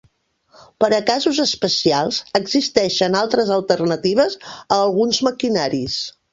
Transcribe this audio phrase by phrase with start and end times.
[0.83, 6.03] Per a casos especials, existeixen altres alternatives a alguns maquinaris.